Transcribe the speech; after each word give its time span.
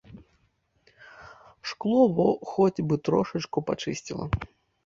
Шкло 1.71 2.01
во 2.21 2.25
хоць 2.55 2.83
бы 2.93 2.99
трошку 3.09 3.57
пачысціла. 3.69 4.25